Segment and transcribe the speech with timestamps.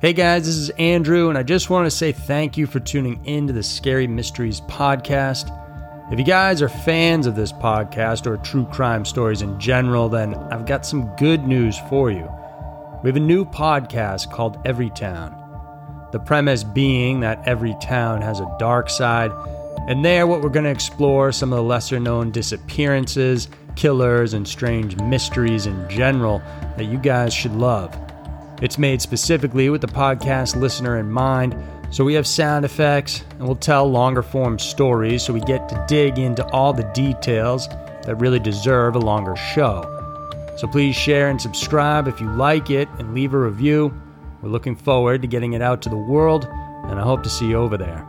[0.00, 3.24] Hey guys, this is Andrew, and I just want to say thank you for tuning
[3.24, 5.50] in to the Scary Mysteries podcast.
[6.12, 10.36] If you guys are fans of this podcast or true crime stories in general, then
[10.36, 12.30] I've got some good news for you.
[13.02, 15.34] We have a new podcast called Every Town.
[16.12, 19.32] The premise being that every town has a dark side,
[19.88, 24.46] and there, what we're going to explore some of the lesser known disappearances, killers, and
[24.46, 26.38] strange mysteries in general
[26.76, 27.98] that you guys should love.
[28.60, 31.56] It's made specifically with the podcast listener in mind,
[31.90, 35.84] so we have sound effects and we'll tell longer form stories so we get to
[35.86, 39.84] dig into all the details that really deserve a longer show.
[40.56, 43.94] So please share and subscribe if you like it and leave a review.
[44.42, 47.48] We're looking forward to getting it out to the world, and I hope to see
[47.48, 48.07] you over there.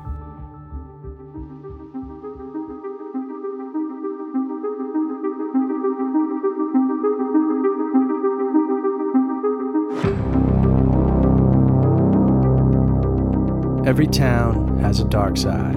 [13.89, 15.73] Every town has a dark side.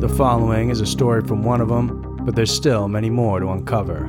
[0.00, 3.48] The following is a story from one of them, but there's still many more to
[3.48, 4.04] uncover.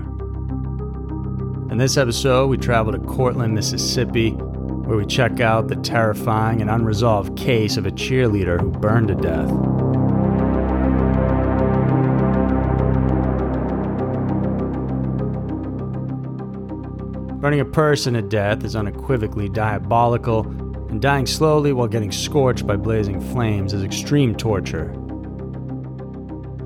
[1.72, 6.69] In this episode, we travel to Courtland, Mississippi, where we check out the terrifying and
[6.69, 9.49] unresolved case of a cheerleader who burned to death.
[17.42, 20.44] Burning a person to death is unequivocally diabolical
[20.95, 24.93] and dying slowly while getting scorched by blazing flames is extreme torture.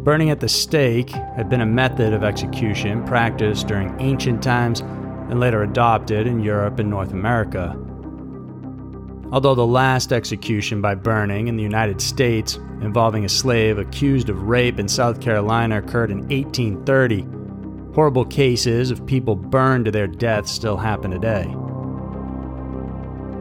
[0.04, 5.40] Burning at the stake had been a method of execution practiced during ancient times and
[5.40, 7.76] later adopted in Europe and North America.
[9.32, 14.44] Although the last execution by burning in the United States involving a slave accused of
[14.44, 20.46] rape in South Carolina occurred in 1830, horrible cases of people burned to their death
[20.46, 21.52] still happen today.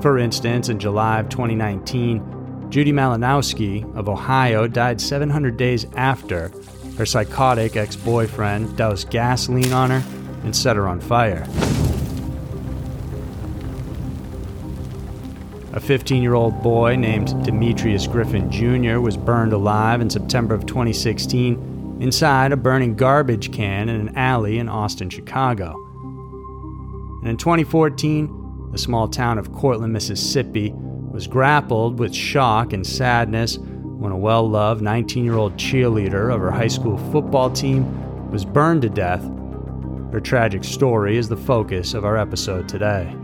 [0.00, 6.52] For instance, in July of 2019, Judy Malinowski of Ohio died 700 days after
[6.96, 10.04] her psychotic ex boyfriend doused gasoline on her
[10.44, 11.46] and set her on fire.
[15.72, 19.00] A 15 year old boy named Demetrius Griffin Jr.
[19.00, 24.58] was burned alive in September of 2016 inside a burning garbage can in an alley
[24.58, 25.74] in Austin, Chicago.
[27.20, 28.37] And in 2014,
[28.72, 34.48] the small town of Courtland, Mississippi, was grappled with shock and sadness when a well
[34.48, 39.22] loved 19 year old cheerleader of her high school football team was burned to death.
[40.12, 43.14] Her tragic story is the focus of our episode today.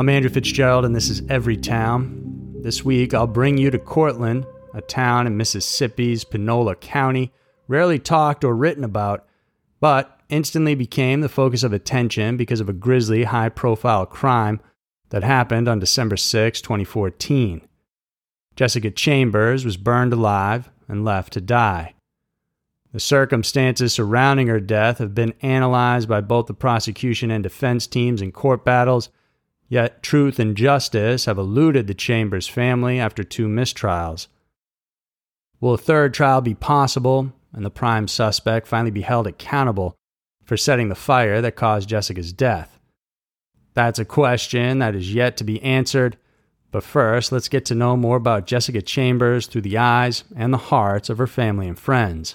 [0.00, 2.62] I'm Andrew Fitzgerald, and this is Every Town.
[2.62, 7.34] This week, I'll bring you to Courtland, a town in Mississippi's Panola County,
[7.68, 9.26] rarely talked or written about,
[9.78, 14.60] but instantly became the focus of attention because of a grisly, high profile crime
[15.10, 17.60] that happened on December 6, 2014.
[18.56, 21.92] Jessica Chambers was burned alive and left to die.
[22.94, 28.22] The circumstances surrounding her death have been analyzed by both the prosecution and defense teams
[28.22, 29.10] in court battles
[29.70, 34.26] Yet truth and justice have eluded the Chambers family after two mistrials.
[35.60, 39.94] Will a third trial be possible and the prime suspect finally be held accountable
[40.44, 42.80] for setting the fire that caused Jessica's death?
[43.74, 46.16] That's a question that is yet to be answered.
[46.72, 50.58] But first, let's get to know more about Jessica Chambers through the eyes and the
[50.58, 52.34] hearts of her family and friends.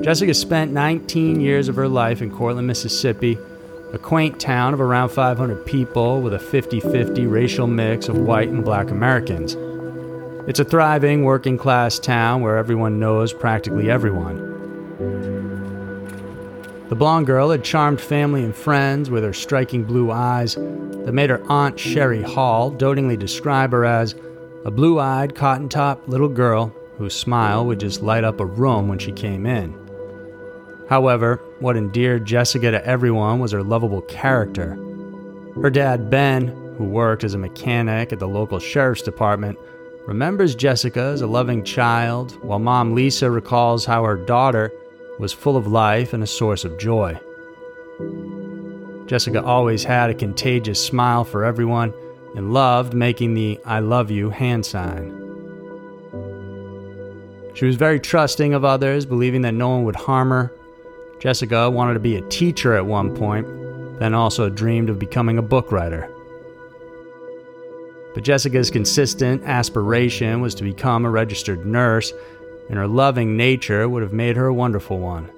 [0.00, 3.36] Jessica spent 19 years of her life in Courtland, Mississippi,
[3.92, 8.48] a quaint town of around 500 people with a 50 50 racial mix of white
[8.48, 9.56] and black Americans.
[10.48, 14.38] It's a thriving working class town where everyone knows practically everyone.
[16.88, 21.28] The blonde girl had charmed family and friends with her striking blue eyes that made
[21.28, 24.14] her aunt Sherry Hall dotingly describe her as
[24.64, 28.86] a blue eyed, cotton top little girl whose smile would just light up a room
[28.86, 29.87] when she came in.
[30.88, 34.78] However, what endeared Jessica to everyone was her lovable character.
[35.60, 36.48] Her dad, Ben,
[36.78, 39.58] who worked as a mechanic at the local sheriff's department,
[40.06, 44.72] remembers Jessica as a loving child, while mom Lisa recalls how her daughter
[45.18, 47.18] was full of life and a source of joy.
[49.06, 51.92] Jessica always had a contagious smile for everyone
[52.36, 55.10] and loved making the I love you hand sign.
[57.54, 60.52] She was very trusting of others, believing that no one would harm her.
[61.18, 63.46] Jessica wanted to be a teacher at one point,
[63.98, 66.10] then also dreamed of becoming a book writer.
[68.14, 72.12] But Jessica's consistent aspiration was to become a registered nurse,
[72.68, 75.28] and her loving nature would have made her a wonderful one.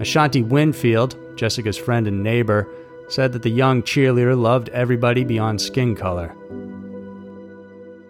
[0.00, 2.68] Ashanti Winfield, Jessica's friend and neighbor,
[3.08, 6.34] said that the young cheerleader loved everybody beyond skin color.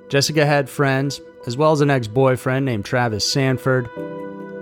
[0.08, 3.88] Jessica had friends, as well as an ex boyfriend named Travis Sanford.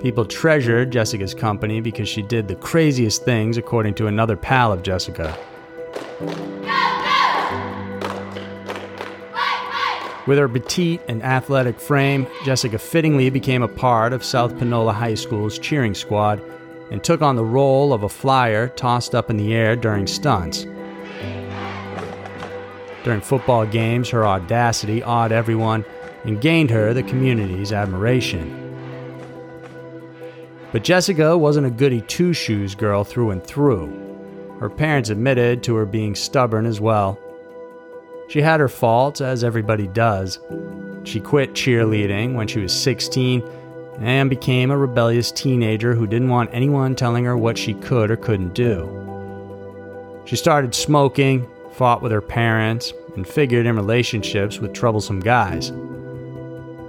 [0.01, 4.83] People treasured Jessica's company because she did the craziest things, according to another pal of
[4.83, 5.39] Jessica.
[10.27, 15.15] With her petite and athletic frame, Jessica fittingly became a part of South Panola High
[15.15, 16.41] School's cheering squad
[16.91, 20.67] and took on the role of a flyer tossed up in the air during stunts.
[23.05, 25.85] During football games, her audacity awed everyone
[26.25, 28.70] and gained her the community's admiration.
[30.73, 33.89] But Jessica wasn't a goody two shoes girl through and through.
[34.61, 37.19] Her parents admitted to her being stubborn as well.
[38.29, 40.39] She had her faults, as everybody does.
[41.03, 43.43] She quit cheerleading when she was 16
[43.99, 48.17] and became a rebellious teenager who didn't want anyone telling her what she could or
[48.17, 48.97] couldn't do.
[50.27, 55.73] She started smoking, fought with her parents, and figured in relationships with troublesome guys.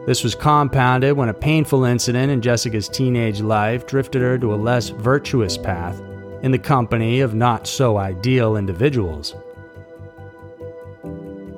[0.08, 4.56] This was compounded when a painful incident in Jessica's teenage life drifted her to a
[4.56, 6.02] less virtuous path
[6.42, 9.36] in the company of not so ideal individuals.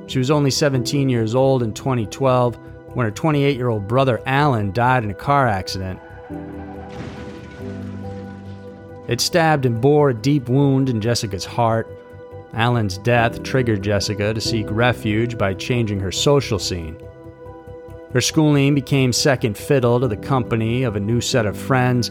[0.07, 2.57] She was only 17 years old in 2012
[2.93, 6.01] when her 28 year old brother Alan died in a car accident.
[9.07, 11.87] It stabbed and bore a deep wound in Jessica's heart.
[12.53, 16.97] Alan's death triggered Jessica to seek refuge by changing her social scene.
[18.13, 22.10] Her schooling became second fiddle to the company of a new set of friends,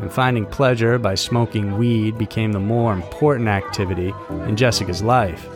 [0.00, 4.12] and finding pleasure by smoking weed became the more important activity
[4.48, 5.46] in Jessica's life.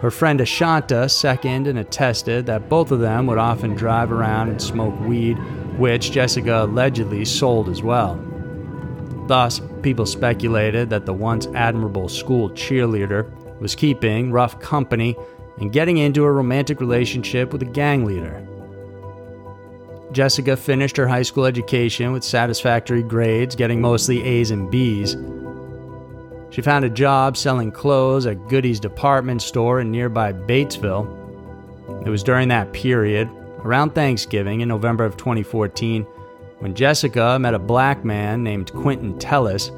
[0.00, 4.60] Her friend Ashanta seconded and attested that both of them would often drive around and
[4.60, 5.38] smoke weed,
[5.78, 8.22] which Jessica allegedly sold as well.
[9.28, 15.16] Thus, people speculated that the once admirable school cheerleader was keeping rough company
[15.58, 18.46] and getting into a romantic relationship with a gang leader.
[20.12, 25.16] Jessica finished her high school education with satisfactory grades, getting mostly A's and B's,
[26.50, 31.06] she found a job selling clothes at Goody's department store in nearby Batesville.
[32.06, 36.04] It was during that period, around Thanksgiving in November of 2014,
[36.60, 39.70] when Jessica met a black man named Quentin Tellis,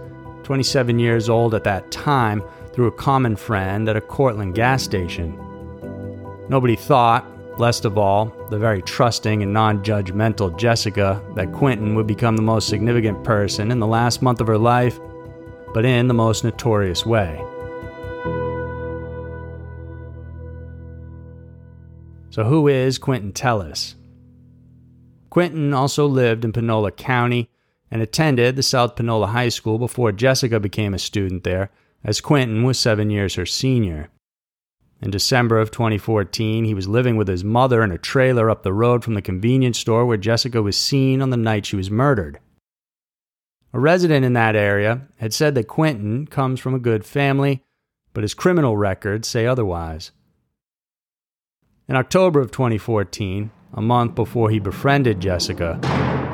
[0.45, 2.43] 27 years old at that time,
[2.73, 5.37] through a common friend at a Courtland gas station.
[6.49, 7.27] Nobody thought,
[7.59, 12.43] least of all, the very trusting and non judgmental Jessica, that Quentin would become the
[12.43, 14.99] most significant person in the last month of her life
[15.73, 17.37] but in the most notorious way.
[22.31, 23.95] So, who is Quentin Tellis?
[25.31, 27.51] Quentin also lived in Panola County
[27.91, 31.71] and attended the South Panola High School before Jessica became a student there,
[32.05, 34.11] as Quentin was seven years her senior.
[35.01, 38.73] In December of 2014, he was living with his mother in a trailer up the
[38.73, 42.41] road from the convenience store where Jessica was seen on the night she was murdered.
[43.73, 47.63] A resident in that area had said that Quentin comes from a good family,
[48.13, 50.11] but his criminal records say otherwise.
[51.87, 55.79] In October of 2014, a month before he befriended Jessica,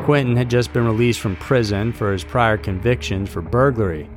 [0.05, 4.09] Quentin had just been released from prison for his prior convictions for burglary.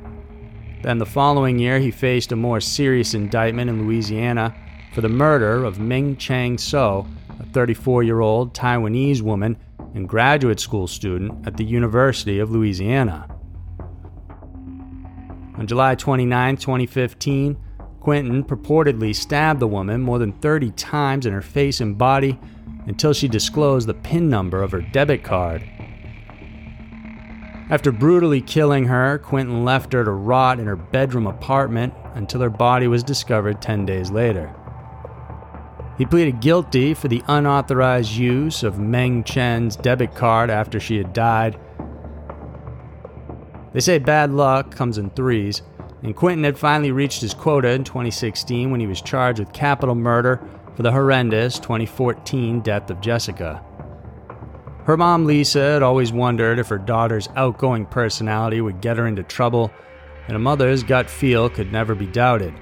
[0.82, 4.54] Then the following year, he faced a more serious indictment in Louisiana
[4.94, 7.06] for the murder of Meng Chen So,
[7.40, 9.56] a 34 year old Taiwanese woman
[9.94, 13.26] and graduate school student at the University of Louisiana.
[15.56, 17.56] On July 29, 2015,
[17.98, 22.38] Quentin purportedly stabbed the woman more than 30 times in her face and body
[22.86, 25.68] until she disclosed the PIN number of her debit card.
[27.70, 32.48] After brutally killing her, Quentin left her to rot in her bedroom apartment until her
[32.48, 34.54] body was discovered 10 days later.
[35.98, 41.12] He pleaded guilty for the unauthorized use of Meng Chen's debit card after she had
[41.12, 41.58] died.
[43.74, 45.60] They say bad luck comes in threes,
[46.02, 49.94] and Quentin had finally reached his quota in 2016 when he was charged with capital
[49.94, 50.40] murder
[50.74, 53.62] for the horrendous 2014 death of Jessica.
[54.88, 59.22] Her mom, Lisa, had always wondered if her daughter's outgoing personality would get her into
[59.22, 59.70] trouble,
[60.26, 62.54] and a mother's gut feel could never be doubted.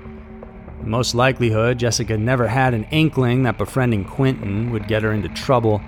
[0.81, 5.29] In most likelihood, Jessica never had an inkling that befriending Quentin would get her into
[5.29, 5.81] trouble,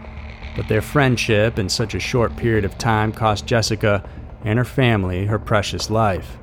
[0.54, 4.08] but their friendship in such a short period of time cost Jessica
[4.44, 6.38] and her family her precious life.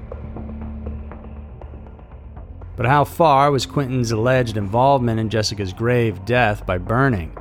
[2.76, 7.32] But how far was Quentin's alleged involvement in Jessica's grave death by burning?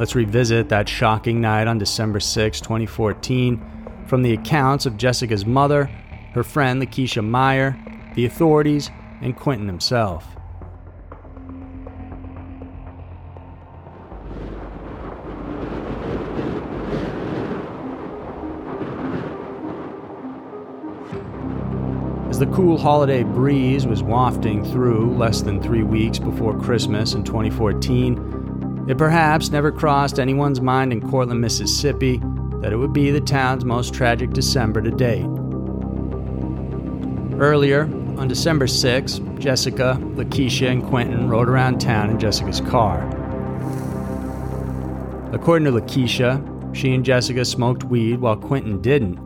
[0.00, 5.84] Let's revisit that shocking night on December 6, 2014, from the accounts of Jessica's mother,
[6.32, 7.78] her friend Lakeisha Meyer,
[8.14, 8.90] the authorities,
[9.20, 10.26] and Quentin himself.
[22.30, 27.22] As the cool holiday breeze was wafting through less than three weeks before Christmas in
[27.22, 28.39] 2014,
[28.90, 32.20] it perhaps never crossed anyone's mind in Courtland, Mississippi
[32.60, 35.26] that it would be the town's most tragic December to date.
[37.40, 37.84] Earlier,
[38.18, 43.08] on December 6, Jessica, Lakeisha, and Quentin rode around town in Jessica's car.
[45.32, 49.16] According to Lakeisha, she and Jessica smoked weed while Quentin didn't.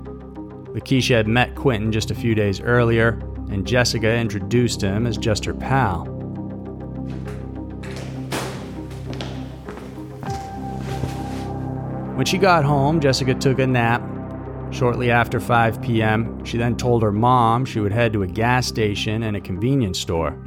[0.74, 3.18] Lakeisha had met Quentin just a few days earlier,
[3.50, 6.13] and Jessica introduced him as just her pal.
[12.14, 14.00] When she got home, Jessica took a nap.
[14.70, 18.68] Shortly after 5 p.m., she then told her mom she would head to a gas
[18.68, 20.38] station and a convenience store.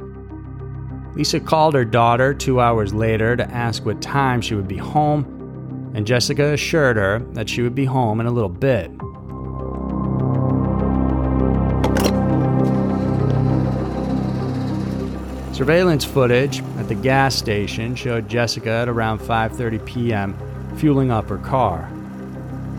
[1.14, 5.92] Lisa called her daughter two hours later to ask what time she would be home,
[5.94, 8.90] and Jessica assured her that she would be home in a little bit.
[15.54, 20.38] Surveillance footage at the gas station showed Jessica at around 5:30 p.m
[20.78, 21.90] fueling up her car.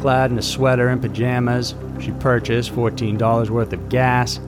[0.01, 4.39] Clad in a sweater and pajamas, she purchased $14 worth of gas,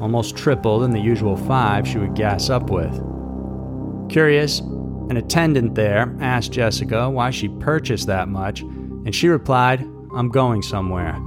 [0.00, 2.92] almost triple than the usual five she would gas up with.
[4.10, 9.80] Curious, an attendant there asked Jessica why she purchased that much, and she replied,
[10.14, 11.18] I'm going somewhere.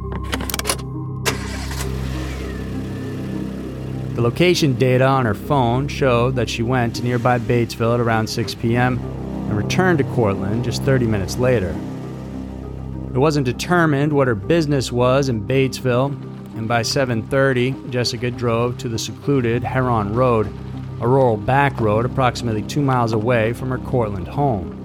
[4.14, 8.28] The location data on her phone showed that she went to nearby Batesville at around
[8.28, 9.21] 6 p.m
[9.52, 11.76] and returned to Courtland just 30 minutes later.
[13.14, 16.16] It wasn't determined what her business was in Batesville,
[16.56, 20.48] and by 7:30, Jessica drove to the secluded Heron Road,
[21.02, 24.78] a rural back road approximately 2 miles away from her Courtland home.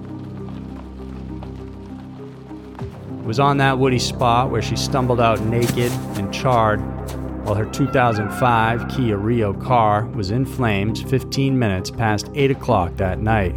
[3.21, 6.81] It was on that woody spot where she stumbled out naked and charred
[7.45, 13.21] while her 2005 Kia Rio car was in flames 15 minutes past 8 o'clock that
[13.21, 13.55] night.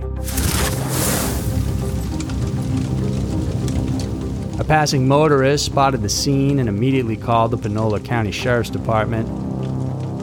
[4.60, 9.26] A passing motorist spotted the scene and immediately called the Panola County Sheriff's Department.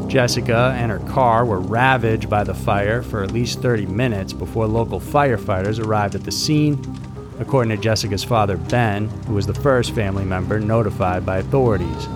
[0.08, 4.68] Jessica and her car were ravaged by the fire for at least 30 minutes before
[4.68, 6.80] local firefighters arrived at the scene,
[7.40, 12.08] according to Jessica's father, Ben, who was the first family member notified by authorities.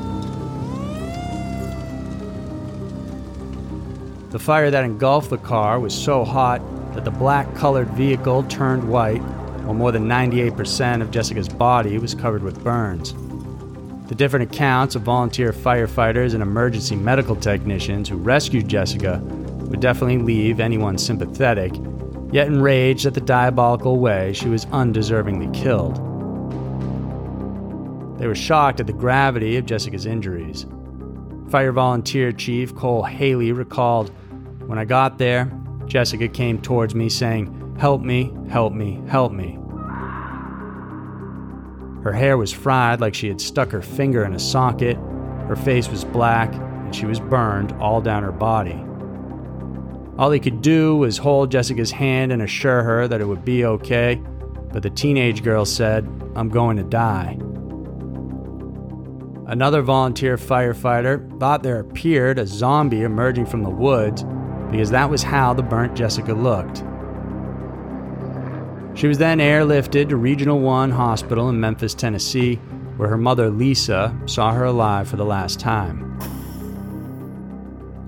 [4.29, 6.61] The fire that engulfed the car was so hot
[6.93, 9.23] that the black colored vehicle turned white
[9.71, 13.13] while more than 98% of Jessica's body was covered with burns.
[14.09, 19.19] The different accounts of volunteer firefighters and emergency medical technicians who rescued Jessica
[19.69, 21.71] would definitely leave anyone sympathetic,
[22.33, 25.95] yet enraged at the diabolical way she was undeservingly killed.
[28.19, 30.65] They were shocked at the gravity of Jessica's injuries.
[31.49, 34.09] Fire volunteer Chief Cole Haley recalled
[34.67, 35.49] When I got there,
[35.85, 39.60] Jessica came towards me saying, Help me, help me, help me.
[42.03, 44.97] Her hair was fried like she had stuck her finger in a socket,
[45.47, 48.83] her face was black, and she was burned all down her body.
[50.17, 53.65] All he could do was hold Jessica's hand and assure her that it would be
[53.65, 54.21] okay,
[54.71, 56.05] but the teenage girl said,
[56.35, 57.37] I'm going to die.
[59.47, 64.23] Another volunteer firefighter thought there appeared a zombie emerging from the woods
[64.71, 66.83] because that was how the burnt Jessica looked.
[69.01, 72.57] She was then airlifted to Regional 1 Hospital in Memphis, Tennessee,
[72.97, 76.19] where her mother Lisa saw her alive for the last time.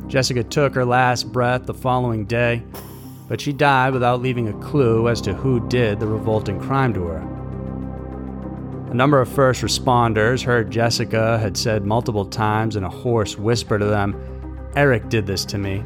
[0.07, 2.61] Jessica took her last breath the following day,
[3.27, 7.05] but she died without leaving a clue as to who did the revolting crime to
[7.05, 7.21] her.
[8.91, 13.79] A number of first responders heard Jessica had said multiple times in a hoarse whisper
[13.79, 14.15] to them,
[14.75, 15.79] Eric did this to me,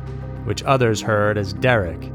[0.44, 2.12] which others heard as Derek.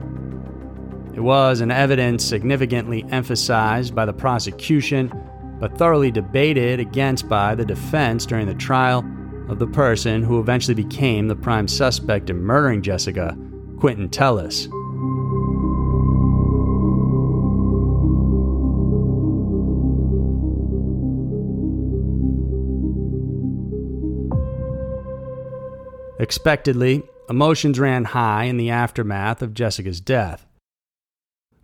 [1.14, 5.12] It was an evidence significantly emphasized by the prosecution,
[5.60, 9.04] but thoroughly debated against by the defense during the trial
[9.48, 13.36] of the person who eventually became the prime suspect in murdering Jessica,
[13.78, 14.68] Quentin Tellis.
[26.18, 30.46] Expectedly, emotions ran high in the aftermath of Jessica's death.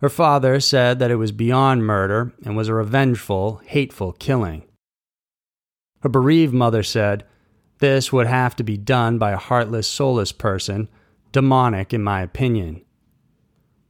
[0.01, 4.63] Her father said that it was beyond murder and was a revengeful, hateful killing.
[6.01, 7.25] Her bereaved mother said,
[7.79, 10.87] This would have to be done by a heartless, soulless person,
[11.33, 12.81] demonic in my opinion.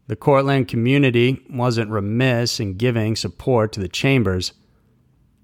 [0.08, 4.54] The Courtland community wasn't remiss in giving support to the Chambers.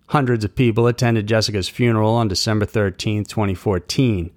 [0.07, 4.31] Hundreds of people attended Jessica's funeral on December 13, 2014.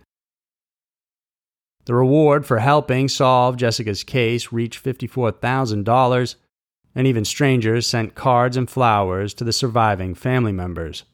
[1.88, 6.34] The reward for helping solve Jessica's case reached $54,000,
[6.94, 11.04] and even strangers sent cards and flowers to the surviving family members.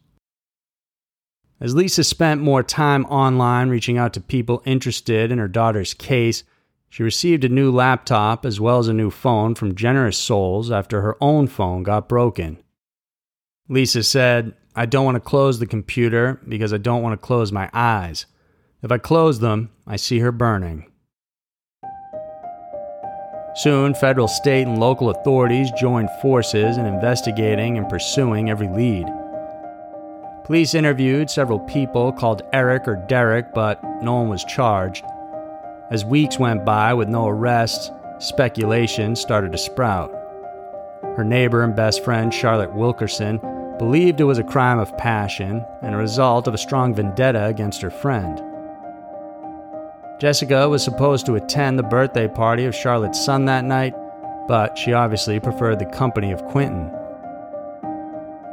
[1.61, 6.43] As Lisa spent more time online reaching out to people interested in her daughter's case,
[6.89, 11.03] she received a new laptop as well as a new phone from generous souls after
[11.03, 12.59] her own phone got broken.
[13.69, 17.53] Lisa said, I don't want to close the computer because I don't want to close
[17.53, 18.27] my eyes.
[18.85, 20.85] If I close them, I see her burning.
[23.55, 29.07] Soon, federal, state, and local authorities joined forces in investigating and pursuing every lead.
[30.45, 35.07] Police interviewed several people called Eric or Derek, but no one was charged.
[35.91, 40.11] As weeks went by with no arrests, speculation started to sprout.
[41.17, 43.39] Her neighbor and best friend, Charlotte Wilkerson,
[43.79, 47.81] believed it was a crime of passion and a result of a strong vendetta against
[47.81, 48.43] her friend.
[50.25, 53.95] Jessica was supposed to attend the birthday party of Charlotte's son that night,
[54.49, 56.91] but she obviously preferred the company of Quentin.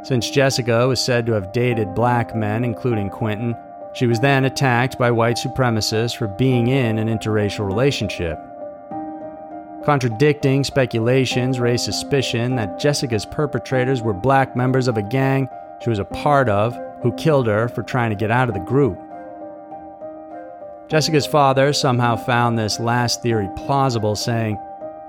[0.02, 3.56] Since Jessica was said to have dated black men, including Quentin,
[3.94, 8.38] she was then attacked by white supremacists for being in an interracial relationship.
[9.82, 15.48] Contradicting speculations raised suspicion that Jessica's perpetrators were black members of a gang
[15.82, 18.60] she was a part of who killed her for trying to get out of the
[18.60, 19.01] group.
[20.88, 24.58] Jessica's father somehow found this last theory plausible, saying,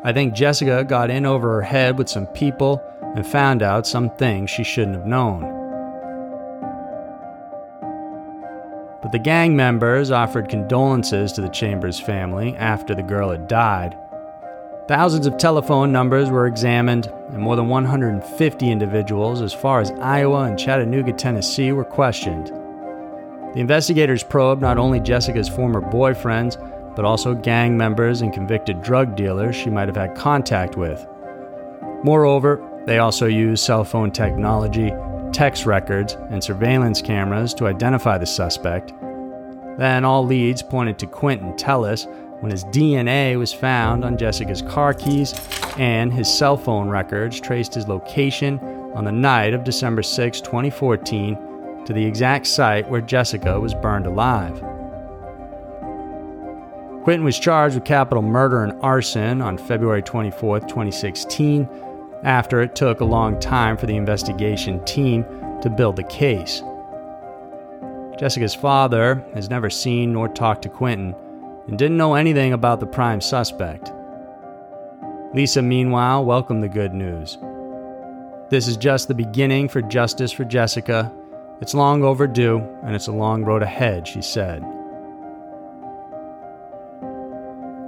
[0.04, 2.82] I think Jessica got in over her head with some people
[3.16, 5.42] and found out some things she shouldn't have known.
[9.02, 13.98] But the gang members offered condolences to the Chambers family after the girl had died.
[14.88, 20.44] Thousands of telephone numbers were examined, and more than 150 individuals, as far as Iowa
[20.44, 22.52] and Chattanooga, Tennessee, were questioned.
[23.54, 26.58] The investigators probed not only Jessica's former boyfriends,
[26.96, 31.06] but also gang members and convicted drug dealers she might have had contact with.
[32.04, 34.92] Moreover, they also used cell phone technology,
[35.32, 38.92] text records, and surveillance cameras to identify the suspect.
[39.78, 42.08] Then all leads pointed to Quentin Tellis
[42.42, 45.34] when his DNA was found on Jessica's car keys
[45.78, 48.60] and his cell phone records traced his location
[48.96, 51.53] on the night of December 6, 2014
[51.86, 54.62] to the exact site where Jessica was burned alive.
[57.04, 61.67] Quentin was charged with capital murder and arson on February 24, 2016,
[62.24, 65.26] after it took a long time for the investigation team
[65.62, 66.62] to build the case.
[68.17, 71.13] Jessica's father has never seen nor talked to Quentin
[71.67, 73.91] and didn't know anything about the prime suspect.
[75.34, 77.38] Lisa, meanwhile, welcomed the good news.
[78.50, 81.12] This is just the beginning for justice for Jessica
[81.63, 84.60] it's long overdue, and it's a long road ahead, she said.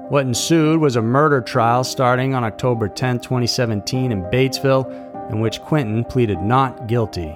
[0.07, 5.59] What ensued was a murder trial starting on October 10, 2017, in Batesville, in which
[5.59, 7.35] Quentin pleaded not guilty.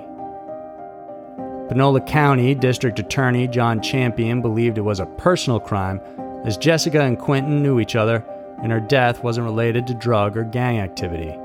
[1.67, 5.99] Panola County District Attorney John Champion believed it was a personal crime,
[6.45, 8.23] as Jessica and Quentin knew each other,
[8.63, 11.37] and her death wasn't related to drug or gang activity.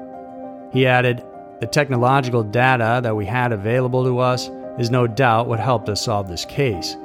[0.72, 1.24] He added,
[1.58, 6.04] The technological data that we had available to us is no doubt what helped us
[6.04, 6.96] solve this case.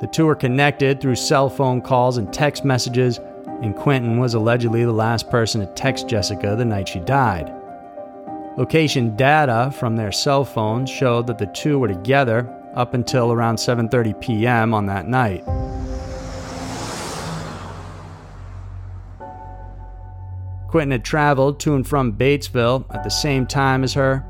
[0.00, 3.18] The two were connected through cell phone calls and text messages,
[3.62, 7.52] and Quentin was allegedly the last person to text Jessica the night she died.
[8.56, 13.56] Location data from their cell phones showed that the two were together up until around
[13.56, 14.74] 7:30 p.m.
[14.74, 15.44] on that night.
[20.68, 24.24] Quentin had traveled to and from Batesville at the same time as her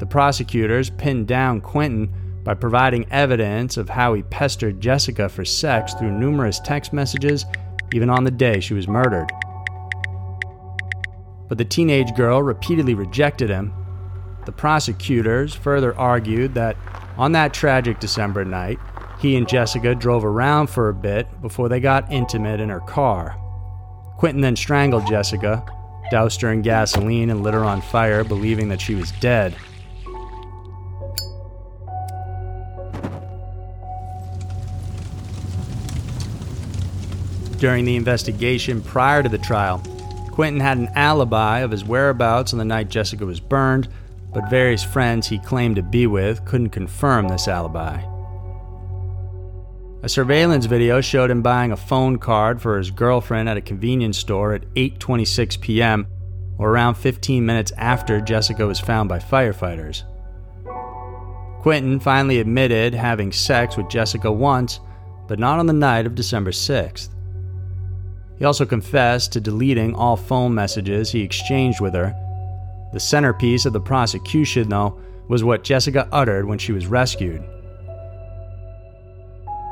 [0.00, 5.92] the prosecutors pinned down Quentin by providing evidence of how he pestered Jessica for sex
[5.92, 7.44] through numerous text messages,
[7.92, 9.30] even on the day she was murdered.
[11.48, 13.74] But the teenage girl repeatedly rejected him.
[14.46, 16.78] The prosecutors further argued that
[17.18, 18.78] on that tragic December night,
[19.18, 23.36] he and Jessica drove around for a bit before they got intimate in her car.
[24.16, 25.62] Quentin then strangled Jessica,
[26.10, 29.54] doused her in gasoline, and lit her on fire, believing that she was dead.
[37.60, 39.82] During the investigation prior to the trial,
[40.32, 43.86] Quentin had an alibi of his whereabouts on the night Jessica was burned,
[44.32, 48.00] but various friends he claimed to be with couldn't confirm this alibi.
[50.02, 54.16] A surveillance video showed him buying a phone card for his girlfriend at a convenience
[54.16, 56.06] store at 8:26 p.m.,
[56.56, 60.04] or around 15 minutes after Jessica was found by firefighters.
[61.60, 64.80] Quentin finally admitted having sex with Jessica once,
[65.28, 67.10] but not on the night of December 6th.
[68.40, 72.16] He also confessed to deleting all phone messages he exchanged with her.
[72.94, 74.98] The centerpiece of the prosecution, though,
[75.28, 77.44] was what Jessica uttered when she was rescued.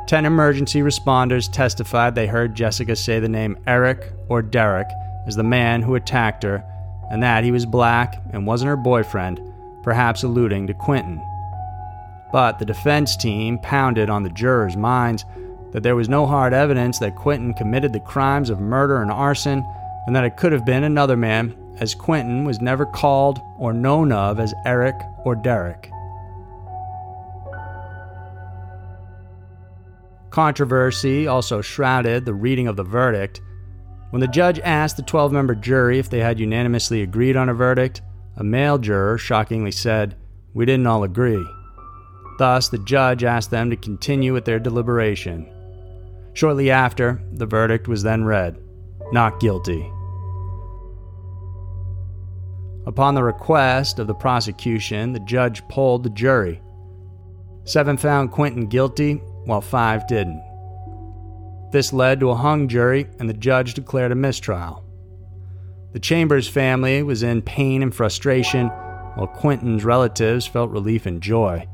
[0.06, 4.86] Ten emergency responders testified they heard Jessica say the name Eric or Derek
[5.26, 6.62] as the man who attacked her,
[7.10, 9.40] and that he was black and wasn't her boyfriend,
[9.82, 11.22] perhaps alluding to Quentin.
[12.32, 15.24] But the defense team pounded on the jurors' minds
[15.72, 19.64] that there was no hard evidence that Quentin committed the crimes of murder and arson,
[20.06, 24.12] and that it could have been another man, as Quentin was never called or known
[24.12, 25.90] of as Eric or Derek.
[30.30, 33.40] Controversy also shrouded the reading of the verdict.
[34.10, 37.54] When the judge asked the 12 member jury if they had unanimously agreed on a
[37.54, 38.02] verdict,
[38.36, 40.16] a male juror shockingly said,
[40.54, 41.44] We didn't all agree.
[42.38, 45.52] Thus, the judge asked them to continue with their deliberation.
[46.38, 48.60] Shortly after, the verdict was then read
[49.10, 49.90] not guilty.
[52.86, 56.62] Upon the request of the prosecution, the judge polled the jury.
[57.64, 59.14] Seven found Quentin guilty,
[59.46, 60.40] while five didn't.
[61.72, 64.84] This led to a hung jury, and the judge declared a mistrial.
[65.92, 68.68] The Chambers family was in pain and frustration,
[69.16, 71.66] while Quentin's relatives felt relief and joy.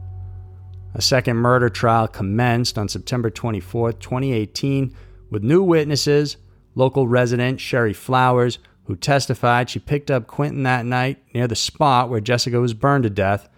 [0.97, 4.95] A second murder trial commenced on September 24, 2018,
[5.29, 6.37] with new witnesses,
[6.77, 12.11] local resident Sherry Flowers, who testified she picked up Quentin that night near the spot
[12.11, 13.49] where Jessica was burned to death,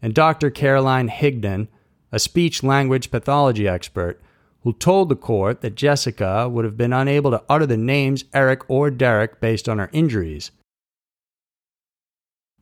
[0.00, 0.50] and Dr.
[0.50, 1.68] Caroline Higdon,
[2.10, 4.22] a speech language pathology expert,
[4.62, 8.62] who told the court that Jessica would have been unable to utter the names Eric
[8.68, 10.52] or Derek based on her injuries.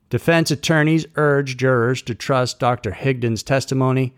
[0.09, 2.91] Defense attorneys urged jurors to trust Dr.
[2.91, 4.13] Higdon's testimony,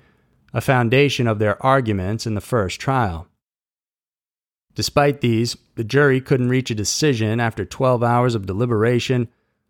[0.54, 3.28] a foundation of their arguments in the first trial.
[4.75, 9.28] Despite these, the jury couldn't reach a decision after 12 hours of deliberation,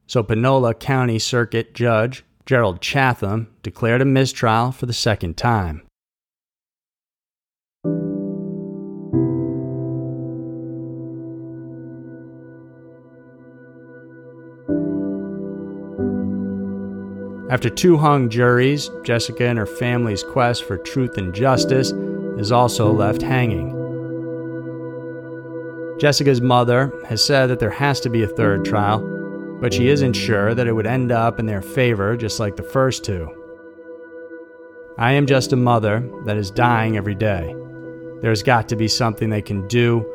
[0.08, 5.84] so Panola County Circuit Judge Gerald Chatham declared a mistrial for the second time.
[17.50, 21.92] After two hung juries, Jessica and her family's quest for truth and justice
[22.38, 23.76] is also left hanging.
[26.00, 29.02] Jessica's mother has said that there has to be a third trial,
[29.60, 32.62] but she isn't sure that it would end up in their favor just like the
[32.62, 33.28] first two.
[35.00, 37.56] I am just a mother that is dying every day.
[38.22, 40.06] There's got to be something they can do.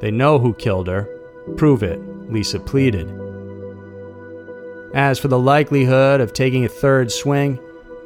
[0.00, 1.08] They know who killed her.
[1.56, 1.98] Prove it,
[2.30, 3.23] Lisa pleaded.
[4.94, 7.58] As for the likelihood of taking a third swing,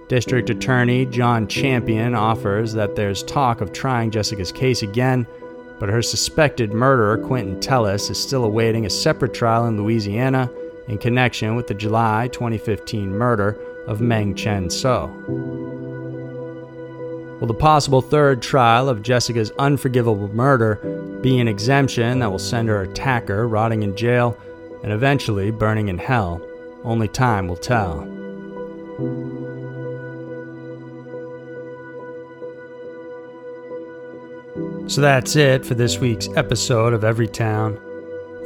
[0.08, 5.26] District Attorney John Champion offers that there's talk of trying Jessica's case again,
[5.78, 10.50] but her suspected murderer, Quentin Tellis, is still awaiting a separate trial in Louisiana
[10.88, 15.08] in connection with the July 2015 murder of Meng Chen So.
[17.38, 20.76] Will the possible third trial of Jessica's unforgivable murder
[21.20, 24.38] be an exemption that will send her attacker rotting in jail
[24.82, 26.42] and eventually burning in hell?
[26.84, 28.06] Only time will tell.
[34.88, 37.78] So that's it for this week's episode of Every Town.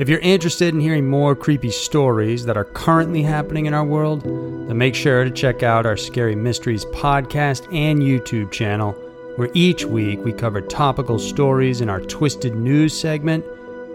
[0.01, 4.23] If you're interested in hearing more creepy stories that are currently happening in our world,
[4.23, 8.93] then make sure to check out our Scary Mysteries podcast and YouTube channel,
[9.37, 13.45] where each week we cover topical stories in our Twisted News segment,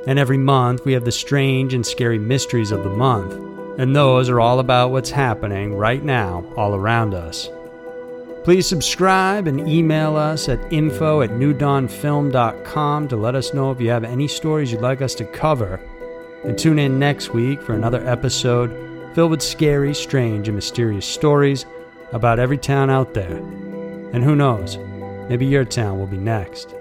[0.08, 3.34] and every month we have the strange and scary mysteries of the month
[3.78, 7.50] and those are all about what's happening right now all around us.
[8.44, 13.90] Please subscribe and email us at info at newdawnfilm.com to let us know if you
[13.90, 15.82] have any stories you'd like us to cover.
[16.46, 18.72] And tune in next week for another episode
[19.14, 21.66] filled with scary, strange, and mysterious stories
[22.14, 23.38] about every town out there.
[24.14, 24.78] And who knows,
[25.28, 26.77] maybe your town will be next.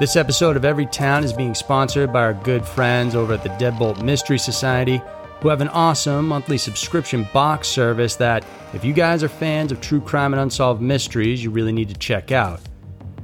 [0.00, 3.50] This episode of Every Town is being sponsored by our good friends over at the
[3.50, 5.02] Deadbolt Mystery Society,
[5.42, 9.82] who have an awesome monthly subscription box service that, if you guys are fans of
[9.82, 12.62] true crime and unsolved mysteries, you really need to check out.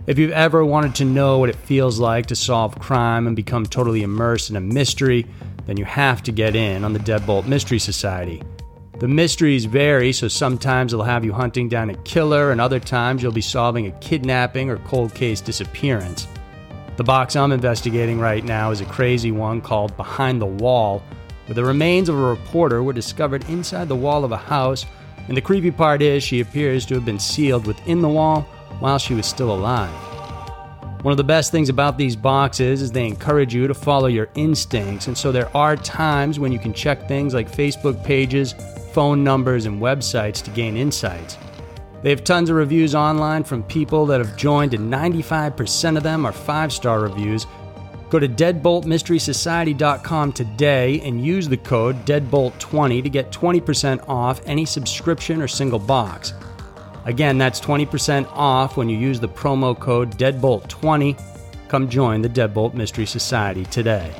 [0.06, 3.64] If you've ever wanted to know what it feels like to solve crime and become
[3.64, 5.24] totally immersed in a mystery,
[5.64, 8.42] then you have to get in on the Deadbolt Mystery Society.
[8.98, 13.22] The mysteries vary, so sometimes they'll have you hunting down a killer, and other times
[13.22, 16.26] you'll be solving a kidnapping or cold case disappearance.
[16.96, 21.02] The box I'm investigating right now is a crazy one called Behind the Wall,
[21.44, 24.86] where the remains of a reporter were discovered inside the wall of a house,
[25.28, 28.42] and the creepy part is she appears to have been sealed within the wall
[28.80, 29.92] while she was still alive.
[31.02, 34.30] One of the best things about these boxes is they encourage you to follow your
[34.34, 38.54] instincts, and so there are times when you can check things like Facebook pages,
[38.92, 41.36] phone numbers, and websites to gain insights.
[42.02, 46.26] They have tons of reviews online from people that have joined, and 95% of them
[46.26, 47.46] are five star reviews.
[48.08, 55.42] Go to deadboltmysterysociety.com today and use the code DEADBOLT20 to get 20% off any subscription
[55.42, 56.32] or single box.
[57.04, 61.20] Again, that's 20% off when you use the promo code Deadbolt20.
[61.68, 64.14] Come join the Deadbolt Mystery Society today.